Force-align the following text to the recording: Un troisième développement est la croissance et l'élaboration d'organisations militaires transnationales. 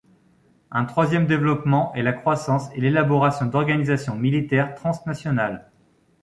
Un 0.71 0.85
troisième 0.85 1.27
développement 1.27 1.93
est 1.93 2.01
la 2.01 2.11
croissance 2.11 2.69
et 2.73 2.81
l'élaboration 2.81 3.45
d'organisations 3.45 4.15
militaires 4.15 4.73
transnationales. 4.73 5.69